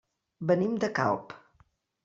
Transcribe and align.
Venim 0.51 0.73
de 0.85 0.91
Calp. 1.01 1.39